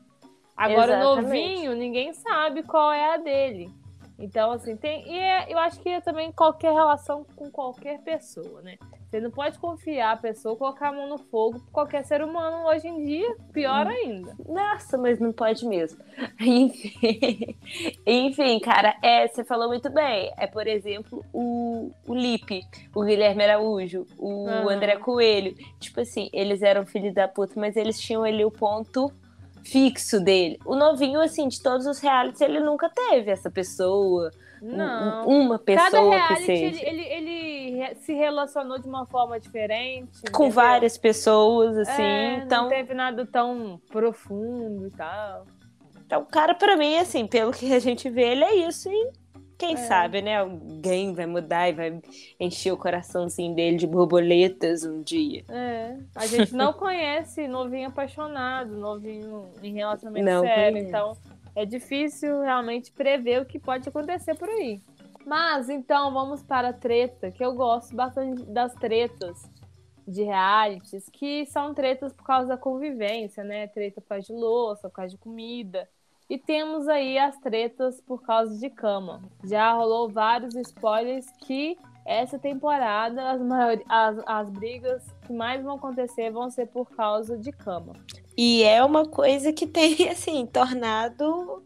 [0.57, 3.71] Agora, o novinho, ninguém sabe qual é a dele.
[4.19, 5.09] Então, assim, tem.
[5.09, 8.77] E é, eu acho que é também qualquer relação com qualquer pessoa, né?
[9.13, 12.67] Você não pode confiar a pessoa, colocar a mão no fogo por qualquer ser humano
[12.67, 13.91] hoje em dia, pior hum.
[13.91, 14.35] ainda.
[14.49, 16.03] Nossa, mas não pode mesmo.
[16.41, 17.59] Enfim,
[18.07, 20.33] Enfim cara, é, você falou muito bem.
[20.39, 22.63] É, por exemplo, o, o Lipe,
[22.95, 24.71] o Guilherme Araújo, o uhum.
[24.71, 25.55] André Coelho.
[25.79, 29.13] Tipo assim, eles eram filhos da puta, mas eles tinham ali o ponto
[29.63, 30.59] fixo dele.
[30.65, 34.31] O novinho, assim, de todos os realities, ele nunca teve essa pessoa.
[34.63, 35.27] Não.
[35.27, 36.87] Uma pessoa Cada reality, que seja.
[36.87, 40.23] Ele, ele, ele, se relacionou de uma forma diferente.
[40.31, 40.51] Com entendeu?
[40.51, 42.03] várias pessoas, assim.
[42.03, 42.63] É, então...
[42.63, 45.47] Não teve nada tão profundo e tal.
[46.07, 48.89] Então, o cara, pra mim, assim, pelo que a gente vê, ele é isso.
[48.89, 49.13] E
[49.59, 49.77] quem é.
[49.77, 50.39] sabe, né?
[50.39, 52.03] Alguém vai mudar e vai
[52.39, 55.45] encher o coraçãozinho dele de borboletas um dia.
[55.49, 55.97] É.
[56.15, 60.73] A gente não conhece novinho apaixonado, novinho em relacionamento não sério.
[60.73, 60.89] Conheço.
[60.89, 61.17] Então,
[61.55, 64.81] é difícil realmente prever o que pode acontecer por aí.
[65.25, 69.49] Mas, então, vamos para a treta, que eu gosto bastante das tretas
[70.07, 73.69] de realities, que são tretas por causa da convivência, né?
[73.69, 75.89] Treta por causa de louça, por causa de comida.
[76.29, 79.23] E temos aí as tretas por causa de cama.
[79.45, 83.41] Já rolou vários spoilers que essa temporada as,
[83.89, 87.93] as, as brigas que mais vão acontecer vão ser por causa de cama.
[88.37, 91.63] E é uma coisa que tem, assim, tornado.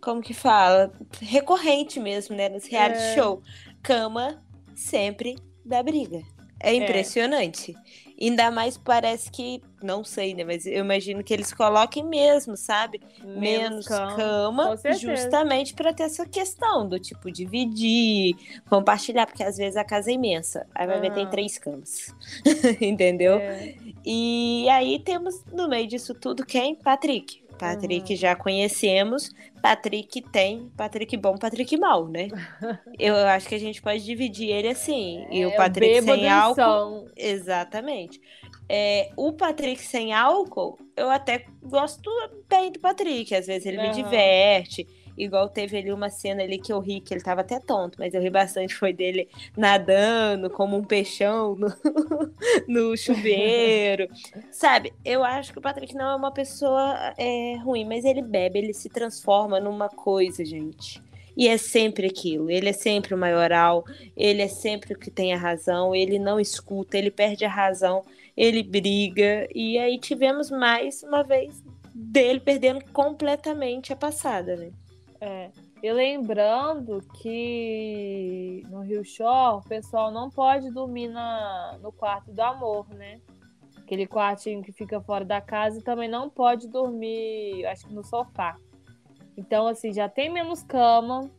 [0.00, 0.92] Como que fala?
[1.20, 2.48] Recorrente mesmo, né?
[2.48, 3.14] Nos reality é...
[3.14, 3.42] show.
[3.82, 4.42] Cama
[4.74, 6.22] sempre dá briga.
[6.62, 7.74] É, impressionante.
[7.74, 8.10] É.
[8.22, 10.44] Ainda mais parece que, não sei, né?
[10.44, 13.00] Mas eu imagino que eles coloquem mesmo, sabe?
[13.24, 18.36] Menos, Menos cama, cama justamente para ter essa questão do tipo dividir,
[18.68, 20.66] compartilhar, porque às vezes a casa é imensa.
[20.74, 21.30] Aí vai ver, tem ah.
[21.30, 22.14] três camas.
[22.78, 23.38] Entendeu?
[23.38, 23.74] É.
[24.04, 26.74] E aí temos no meio disso tudo quem?
[26.74, 27.40] Patrick.
[27.58, 28.18] Patrick uhum.
[28.18, 29.30] já conhecemos.
[29.60, 32.28] Patrick tem Patrick bom, Patrick mal, né?
[32.98, 35.26] Eu acho que a gente pode dividir ele assim.
[35.28, 37.06] É, e o Patrick sem álcool.
[37.14, 38.18] Exatamente.
[38.66, 42.08] É, o Patrick sem álcool, eu até gosto
[42.48, 43.34] bem do Patrick.
[43.34, 43.88] Às vezes ele uhum.
[43.88, 44.86] me diverte.
[45.22, 48.14] Igual teve ali uma cena ali que eu ri, que ele tava até tonto, mas
[48.14, 51.68] eu ri bastante, foi dele nadando como um peixão no,
[52.66, 54.08] no chuveiro.
[54.50, 58.58] Sabe, eu acho que o Patrick não é uma pessoa é, ruim, mas ele bebe,
[58.58, 61.02] ele se transforma numa coisa, gente.
[61.36, 62.50] E é sempre aquilo.
[62.50, 63.84] Ele é sempre o maioral,
[64.16, 68.02] ele é sempre o que tem a razão, ele não escuta, ele perde a razão,
[68.36, 69.48] ele briga.
[69.54, 71.62] E aí tivemos mais uma vez
[71.94, 74.70] dele perdendo completamente a passada, né?
[75.20, 75.50] É.
[75.82, 82.40] E lembrando que no Rio Shore o pessoal não pode dormir na, no quarto do
[82.40, 83.20] amor, né?
[83.78, 88.04] Aquele quartinho que fica fora da casa e também não pode dormir, acho que no
[88.04, 88.56] sofá.
[89.36, 91.30] Então, assim, já tem menos cama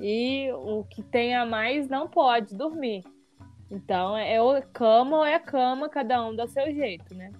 [0.00, 3.02] e o que tem a mais não pode dormir.
[3.70, 7.32] Então, é ou cama ou é cama, cada um dá seu jeito, né?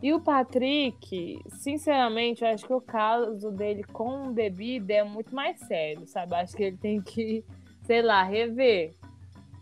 [0.00, 5.58] E o Patrick, sinceramente, eu acho que o caso dele com bebida é muito mais
[5.60, 6.36] sério, sabe?
[6.36, 7.44] Acho que ele tem que,
[7.82, 8.94] sei lá, rever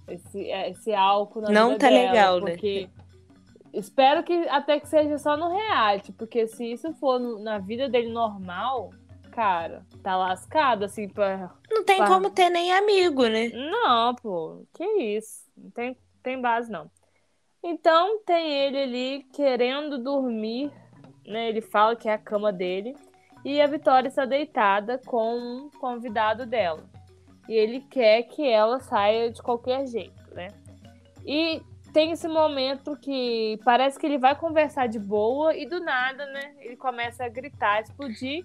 [0.09, 2.89] esse, esse álcool na Não tá dela, legal, porque...
[2.95, 3.05] né?
[3.73, 7.89] Espero que até que seja só no reality, porque se isso for no, na vida
[7.89, 8.91] dele normal,
[9.31, 11.51] cara, tá lascado, assim, pra.
[11.71, 12.07] Não tem pra...
[12.07, 13.49] como ter nem amigo, né?
[13.49, 15.45] Não, pô, que isso.
[15.55, 16.91] Não tem, tem base, não.
[17.63, 20.71] Então tem ele ali querendo dormir,
[21.27, 21.49] né?
[21.49, 22.95] Ele fala que é a cama dele.
[23.45, 26.85] E a Vitória está deitada com um convidado dela.
[27.49, 30.49] E ele quer que ela saia de qualquer jeito, né?
[31.25, 36.27] E tem esse momento que parece que ele vai conversar de boa e do nada,
[36.27, 36.55] né?
[36.59, 38.45] Ele começa a gritar, explodir.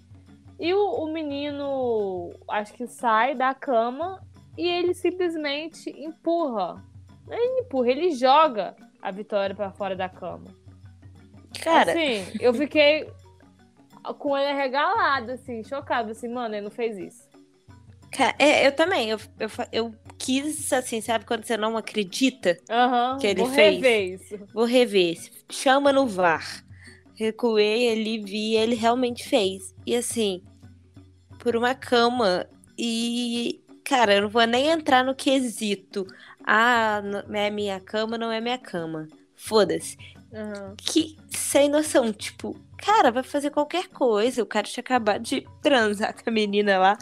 [0.58, 4.22] E o, o menino, acho que sai da cama
[4.56, 6.82] e ele simplesmente empurra.
[7.28, 10.46] Ele empurra, ele joga a Vitória para fora da cama.
[11.60, 11.92] Cara.
[11.92, 13.10] Assim, eu fiquei
[14.18, 17.32] com ele regalado, assim, chocado, assim, mano, ele não fez isso.
[18.10, 19.08] Cara, é, eu também.
[19.10, 23.74] Eu, eu, eu quis, assim, sabe quando você não acredita uhum, que ele vou fez?
[23.76, 24.40] Rever isso.
[24.52, 25.18] Vou rever.
[25.50, 26.64] Chama no VAR.
[27.14, 29.74] Recuei ali, vi, ele realmente fez.
[29.86, 30.42] E assim,
[31.38, 32.46] por uma cama.
[32.76, 36.06] E, cara, eu não vou nem entrar no quesito.
[36.46, 37.02] Ah,
[37.32, 39.08] é minha cama, não é minha cama.
[39.34, 39.96] Foda-se.
[40.32, 40.74] Uhum.
[40.76, 44.42] Que sem noção, tipo, cara, vai fazer qualquer coisa.
[44.42, 46.96] O cara tinha acabado de transar com a menina lá.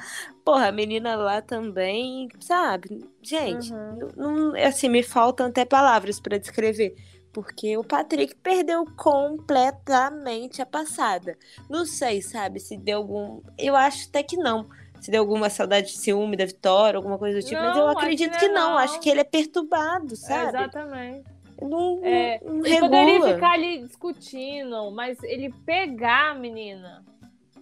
[0.45, 3.05] Porra, a menina lá também, sabe?
[3.23, 4.09] Gente, Uhum.
[4.17, 6.95] não, assim, me faltam até palavras pra descrever.
[7.33, 11.39] Porque o Patrick perdeu completamente a passada.
[11.69, 13.41] Não sei, sabe, se deu algum.
[13.57, 14.67] Eu acho até que não.
[15.01, 17.61] Se deu alguma saudade de ciúme da Vitória, alguma coisa do tipo.
[17.61, 18.71] mas eu Não, acho que acredito não é que não.
[18.71, 18.79] não.
[18.79, 20.49] Acho que ele é perturbado, É, sabe?
[20.49, 21.25] exatamente.
[21.63, 27.05] não, É, não Ele poderia ficar ali discutindo, mas ele pegar a menina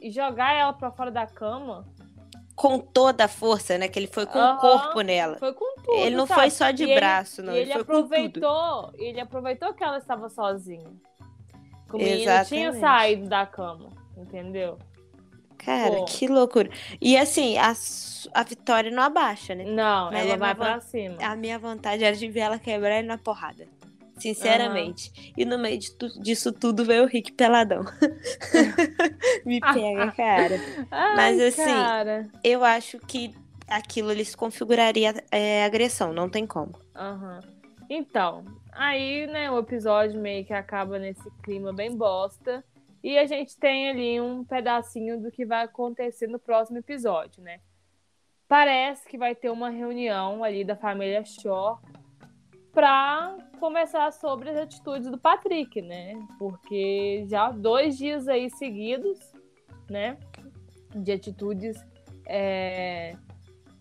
[0.00, 1.84] e jogar ela pra fora da cama
[2.56, 3.86] Com toda a força, né?
[3.86, 4.56] Que ele foi com Aham.
[4.56, 5.36] o corpo nela.
[5.38, 5.94] foi com tudo.
[5.98, 6.40] Ele não sabe?
[6.40, 7.52] foi só de E ele- braço, não.
[7.52, 10.90] e Ele, ele aproveitou, ele aproveitou que ela estava sozinha.
[11.88, 14.76] Que o menino tinha saído da cama, entendeu?
[15.58, 16.04] Cara, Pô.
[16.04, 16.70] que loucura.
[17.00, 17.74] E assim, a,
[18.34, 19.64] a Vitória não abaixa, né?
[19.64, 21.16] Não, Mas ela vai pra cima.
[21.20, 23.66] A minha vontade era de ver ela quebrar ele na porrada.
[24.18, 25.32] Sinceramente.
[25.36, 27.84] E no meio tu- disso tudo veio o Rick peladão.
[29.44, 30.60] Me pega, cara.
[30.90, 32.28] Ai, mas assim, Cara.
[32.42, 33.32] Eu acho que
[33.68, 36.72] aquilo ele se configuraria é, agressão, não tem como.
[36.96, 37.40] Aham.
[37.90, 42.62] Então, aí, né, o episódio meio que acaba nesse clima bem bosta.
[43.02, 47.60] E a gente tem ali um pedacinho do que vai acontecer no próximo episódio, né?
[48.48, 51.80] Parece que vai ter uma reunião ali da família Shaw
[52.72, 56.14] para conversar sobre as atitudes do Patrick, né?
[56.38, 59.18] Porque já dois dias aí seguidos,
[59.88, 60.16] né?
[60.94, 61.76] De atitudes
[62.26, 63.14] é,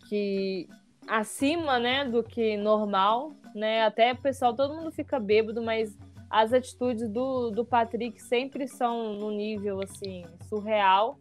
[0.10, 0.68] que
[1.08, 3.84] acima, né, do que normal, né?
[3.84, 5.98] Até o pessoal, todo mundo fica bêbado, mas
[6.30, 11.20] as atitudes do, do Patrick sempre são no nível assim surreal.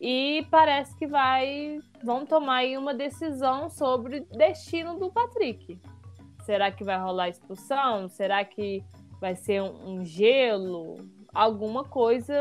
[0.00, 5.78] E parece que vai vão tomar uma decisão sobre destino do Patrick.
[6.46, 8.08] Será que vai rolar expulsão?
[8.08, 8.84] Será que
[9.20, 10.96] vai ser um, um gelo?
[11.34, 12.34] Alguma coisa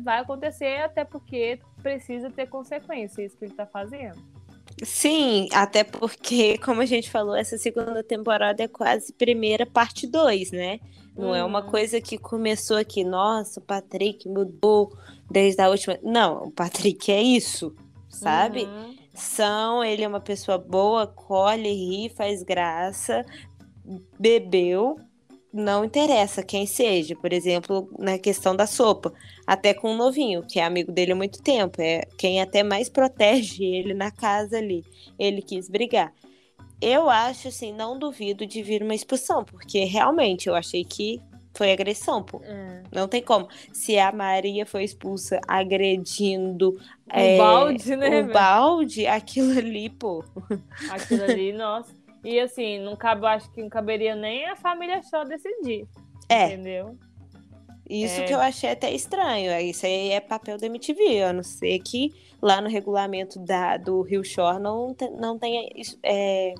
[0.00, 4.18] vai acontecer, até porque precisa ter consequência isso que ele tá fazendo.
[4.82, 10.50] Sim, até porque, como a gente falou, essa segunda temporada é quase primeira parte 2,
[10.50, 10.80] né?
[11.16, 11.70] Não é uma Uhum.
[11.70, 14.92] coisa que começou aqui, nossa, o Patrick mudou
[15.30, 15.98] desde a última.
[16.02, 17.74] Não, o Patrick é isso,
[18.08, 18.64] sabe?
[18.64, 18.94] Uhum.
[19.14, 23.24] São, ele é uma pessoa boa, colhe, ri, faz graça,
[24.18, 24.96] bebeu,
[25.52, 29.12] não interessa quem seja, por exemplo, na questão da sopa,
[29.46, 32.88] até com o novinho, que é amigo dele há muito tempo, é quem até mais
[32.88, 34.84] protege ele na casa ali.
[35.16, 36.12] Ele quis brigar.
[36.80, 41.20] Eu acho assim, não duvido de vir uma expulsão, porque realmente eu achei que
[41.54, 42.40] foi agressão, pô.
[42.44, 42.82] É.
[42.92, 43.48] Não tem como.
[43.72, 48.08] Se a Maria foi expulsa agredindo Um é, balde, né?
[48.08, 48.32] o velho?
[48.32, 50.24] balde, aquilo ali, pô.
[50.90, 51.94] Aquilo ali, nossa.
[52.24, 55.86] E assim, não cabe, acho que não caberia nem a família Shaw decidir.
[56.28, 56.46] É.
[56.46, 56.98] Entendeu?
[57.88, 58.24] Isso É.
[58.24, 59.52] que eu achei até estranho.
[59.60, 64.02] Isso aí é papel da MTV, a não ser que lá no regulamento da, do
[64.02, 65.68] Rio Shore não, não tenha
[66.02, 66.54] é,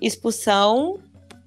[0.00, 0.98] expulsão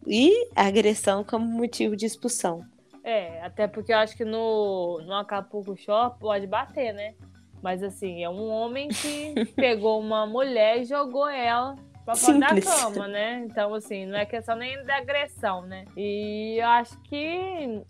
[0.06, 2.66] e agressão como motivo de expulsão.
[3.04, 7.16] É, até porque eu acho que no, no Acapulco Shore pode bater, né?
[7.62, 12.62] Mas assim, é um homem que pegou uma mulher e jogou ela pra fora da
[12.62, 13.46] cama, né?
[13.46, 15.86] Então, assim, não é questão nem da agressão, né?
[15.98, 17.82] E eu acho que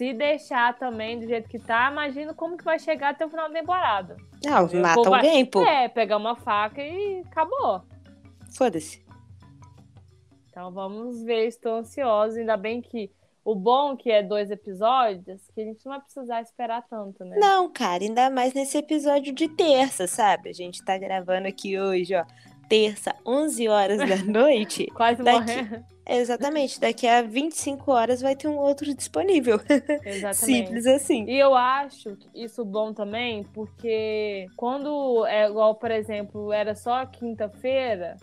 [0.00, 3.48] se deixar também do jeito que tá, imagino como que vai chegar até o final
[3.50, 4.16] da temporada.
[4.42, 5.60] Não, Eu mata vou- alguém, pô.
[5.62, 7.82] É, pegar uma faca e acabou.
[8.56, 9.04] Foda-se.
[10.48, 12.40] Então vamos ver, estou ansiosa.
[12.40, 13.10] Ainda bem que
[13.44, 17.36] o bom que é dois episódios, que a gente não vai precisar esperar tanto, né?
[17.38, 20.48] Não, cara, ainda mais nesse episódio de terça, sabe?
[20.48, 22.24] A gente tá gravando aqui hoje, ó.
[22.70, 24.86] Terça, 11 horas da noite.
[24.94, 25.84] Quase Daqui- morrendo.
[26.12, 29.60] Exatamente, daqui a 25 horas vai ter um outro disponível.
[30.04, 30.36] Exatamente.
[30.36, 31.24] Simples assim.
[31.28, 38.16] E eu acho isso bom também, porque quando é igual, por exemplo, era só quinta-feira,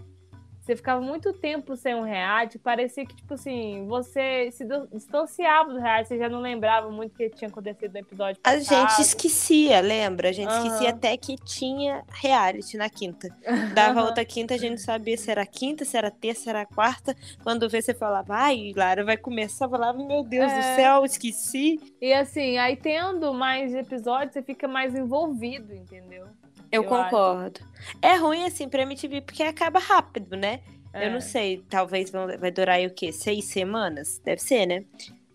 [0.68, 5.80] você ficava muito tempo sem um reality, parecia que, tipo assim, você se distanciava do
[5.80, 8.58] reality, você já não lembrava muito o que tinha acontecido no episódio passado.
[8.58, 10.28] A gente esquecia, lembra?
[10.28, 10.66] A gente uhum.
[10.66, 13.30] esquecia até que tinha reality na quinta.
[13.74, 17.16] Dava outra quinta, a gente sabia se era quinta, se era terça, se era quarta.
[17.44, 19.66] Quando vê, você falava, ai, Lara, vai começar.
[19.66, 20.58] Eu falava, meu Deus é...
[20.58, 21.80] do céu, esqueci.
[22.02, 26.28] E assim, aí tendo mais episódios, você fica mais envolvido, entendeu?
[26.72, 27.60] Eu, eu concordo.
[27.62, 27.98] Acho.
[28.02, 30.62] É ruim, assim, pra MTV, porque acaba rápido, né?
[30.94, 31.08] É.
[31.08, 33.12] Eu não sei, talvez vai durar aí o quê?
[33.12, 34.20] Seis semanas?
[34.24, 34.84] Deve ser, né?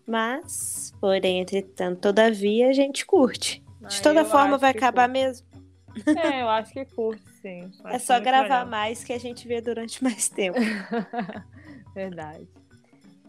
[0.07, 3.63] Mas, porém, entretanto, todavia, a gente curte.
[3.87, 5.21] De toda forma, vai acabar curte.
[5.21, 5.47] mesmo.
[6.17, 7.71] É, eu acho que curte, sim.
[7.83, 8.67] Acho é só gravar legal.
[8.67, 10.57] mais que a gente vê durante mais tempo.
[11.93, 12.47] Verdade.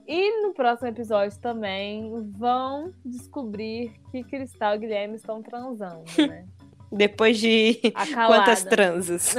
[0.07, 6.47] E no próximo episódio também vão descobrir que Cristal e Guilherme estão transando, né?
[6.95, 7.81] Depois de
[8.27, 9.35] quantas transas?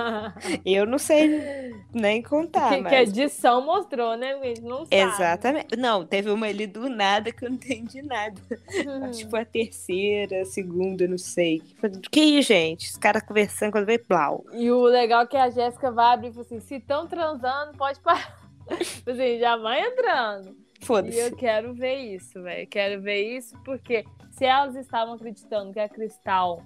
[0.64, 2.70] eu não sei nem contar.
[2.70, 2.90] Que, mas...
[2.90, 4.38] que a edição mostrou, né?
[4.42, 4.96] Gente não sabe.
[4.96, 5.76] Exatamente.
[5.76, 8.40] Não, teve uma ali do nada que eu não entendi nada.
[8.50, 9.10] Uhum.
[9.10, 11.62] Tipo a terceira, a segunda, não sei.
[12.10, 12.90] Que isso, gente?
[12.90, 14.44] Os caras conversando quando veio plau.
[14.54, 17.76] E o legal é que a Jéssica vai abrir e fala assim: se estão transando,
[17.76, 18.36] pode parar.
[19.06, 20.56] Assim, já vai entrando.
[20.80, 21.16] Foda-se.
[21.16, 22.66] E eu quero ver isso, velho.
[22.66, 26.62] Quero ver isso porque se elas estavam acreditando que a Cristal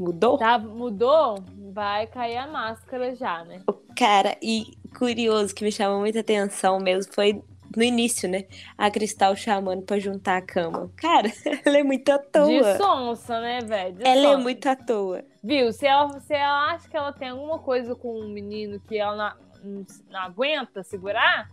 [0.00, 0.38] Mudou?
[0.38, 1.44] Tá, mudou?
[1.74, 3.62] Vai cair a máscara já, né?
[3.94, 7.42] Cara, e curioso que me chamou muita atenção mesmo foi
[7.76, 8.46] no início, né?
[8.78, 10.90] A Cristal chamando pra juntar a cama.
[10.96, 11.30] Cara,
[11.66, 12.46] ela é muito à toa.
[12.46, 13.98] De sonsa, né, velho?
[14.00, 14.34] Ela sonsa.
[14.34, 15.24] é muito à toa.
[15.44, 15.70] Viu?
[15.70, 19.36] Se ela, se ela acha que ela tem alguma coisa com um menino que ela
[19.62, 21.46] não, não aguenta segurar,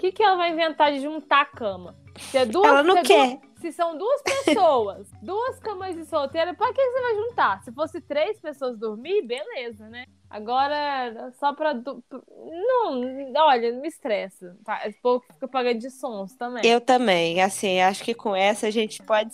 [0.00, 1.94] que, que ela vai inventar de juntar a cama?
[2.18, 3.36] Se é duas, ela não se é quer.
[3.36, 7.62] Duas, se são duas pessoas, duas camas de solteira, pra que você vai juntar?
[7.62, 10.06] Se fosse três pessoas dormir, beleza, né?
[10.28, 11.74] Agora, só pra.
[11.74, 12.02] Du...
[12.10, 14.56] Não, olha, me estressa.
[14.64, 14.86] Tá?
[14.86, 16.64] Esse povo fica pagando de sons também.
[16.64, 17.42] Eu também.
[17.42, 19.32] Assim, acho que com essa a gente pode,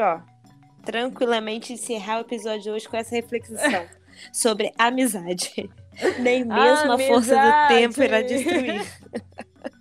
[0.00, 0.20] ó,
[0.84, 3.86] tranquilamente encerrar o episódio de hoje com essa reflexão
[4.32, 5.70] sobre amizade.
[6.18, 7.02] Nem mesmo amizade.
[7.02, 8.82] a força do tempo irá destruir.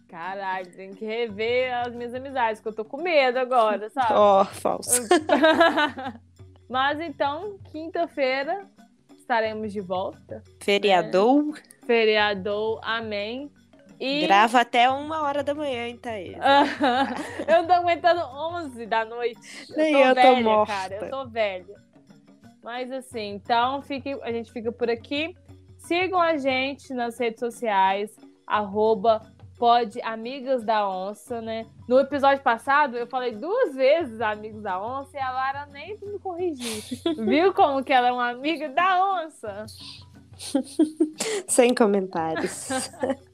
[0.09, 4.13] Caralho, tem que rever as minhas amizades, que eu tô com medo agora, sabe?
[4.13, 5.07] Ó, oh, falso.
[6.67, 8.67] Mas então, quinta-feira
[9.15, 10.43] estaremos de volta.
[10.59, 11.43] Feriadou.
[11.43, 11.61] Né?
[11.85, 13.51] Feriadou, amém.
[13.99, 14.21] E...
[14.25, 16.33] Grava até uma hora da manhã, hein, Thaís?
[17.47, 19.39] eu tô aguentando 11 da noite.
[19.77, 20.73] Nem eu tô, eu velha, tô morta.
[20.73, 20.95] cara.
[20.95, 21.75] Eu tô velha.
[22.63, 25.35] Mas assim, então fique, a gente fica por aqui.
[25.77, 28.15] Sigam a gente nas redes sociais,
[28.47, 29.21] arroba
[29.59, 31.67] pode Amigas da Onça, né?
[31.87, 36.17] No episódio passado, eu falei duas vezes Amigos da Onça e a Lara nem me
[36.17, 36.81] corrigiu.
[37.27, 39.65] Viu como que ela é uma amiga da onça?
[41.45, 42.69] Sem comentários.